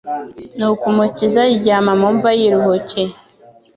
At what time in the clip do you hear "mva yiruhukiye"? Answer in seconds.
2.15-3.13